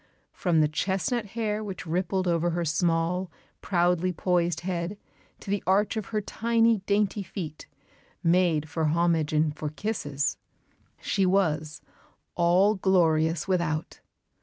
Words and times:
From 0.33 0.61
the 0.61 0.67
chestnut 0.67 1.27
hair 1.37 1.63
which 1.63 1.85
rippled 1.85 2.27
over 2.27 2.49
her 2.49 2.65
small, 2.65 3.29
proudly 3.61 4.11
poised 4.11 4.61
head 4.61 4.97
to 5.41 5.51
the 5.51 5.63
arch 5.67 5.95
of 5.95 6.07
her 6.07 6.21
tiny, 6.21 6.79
dainty 6.87 7.21
feet, 7.21 7.67
"made 8.23 8.67
for 8.67 8.85
homage 8.85 9.31
and 9.31 9.55
for 9.55 9.69
kisses," 9.69 10.37
she 11.01 11.23
was, 11.27 11.83
"all 12.33 12.73
glorious 12.73 13.47
without." 13.47 13.99